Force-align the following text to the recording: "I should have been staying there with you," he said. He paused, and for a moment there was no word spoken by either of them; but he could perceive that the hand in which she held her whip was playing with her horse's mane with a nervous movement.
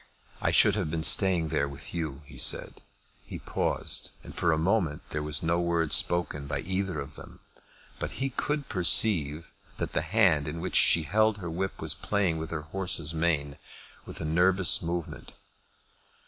"I 0.41 0.49
should 0.49 0.73
have 0.73 0.89
been 0.89 1.03
staying 1.03 1.49
there 1.49 1.67
with 1.67 1.93
you," 1.93 2.23
he 2.25 2.39
said. 2.39 2.81
He 3.23 3.37
paused, 3.37 4.09
and 4.23 4.33
for 4.33 4.51
a 4.51 4.57
moment 4.57 5.03
there 5.11 5.21
was 5.21 5.43
no 5.43 5.61
word 5.61 5.93
spoken 5.93 6.47
by 6.47 6.61
either 6.61 6.99
of 6.99 7.13
them; 7.13 7.39
but 7.99 8.13
he 8.13 8.31
could 8.31 8.67
perceive 8.67 9.51
that 9.77 9.93
the 9.93 10.01
hand 10.01 10.47
in 10.47 10.59
which 10.59 10.75
she 10.75 11.03
held 11.03 11.37
her 11.37 11.51
whip 11.51 11.79
was 11.79 11.93
playing 11.93 12.39
with 12.39 12.49
her 12.49 12.63
horse's 12.63 13.13
mane 13.13 13.59
with 14.07 14.19
a 14.19 14.25
nervous 14.25 14.81
movement. 14.81 15.33